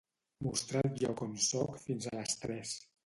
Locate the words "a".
2.13-2.15